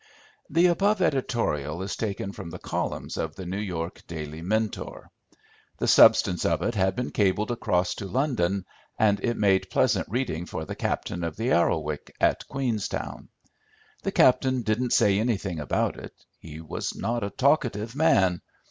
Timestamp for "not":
16.95-17.23